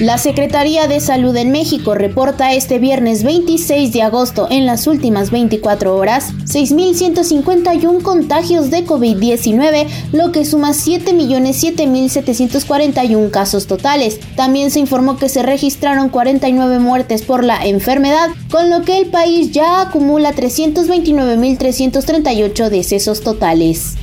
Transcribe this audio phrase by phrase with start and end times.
[0.00, 5.30] La Secretaría de Salud en México reporta este viernes 26 de agosto en las últimas
[5.30, 14.20] 24 horas 6.151 contagios de COVID-19, lo que suma 7.007.741 casos totales.
[14.36, 19.06] También se informó que se registraron 49 muertes por la enfermedad, con lo que el
[19.06, 23.96] país ya acumula 329.338 decesos totales.